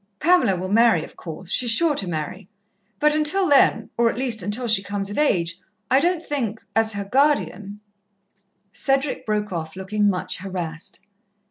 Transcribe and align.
"Pamela 0.19 0.55
will 0.55 0.69
marry, 0.71 1.03
of 1.03 1.15
course. 1.15 1.51
She's 1.51 1.69
sure 1.69 1.93
to 1.97 2.07
marry, 2.07 2.49
but 2.99 3.13
until 3.13 3.47
then 3.47 3.91
or 3.99 4.09
at 4.09 4.17
least 4.17 4.41
until 4.41 4.67
she 4.67 4.81
comes 4.81 5.11
of 5.11 5.17
age 5.19 5.59
I 5.91 5.99
don't 5.99 6.23
think 6.23 6.59
as 6.75 6.93
her 6.93 7.05
guardian" 7.05 7.81
Cedric 8.83 9.27
broke 9.27 9.53
off, 9.53 9.75
looking 9.75 10.09
much 10.09 10.37
harassed. 10.37 11.01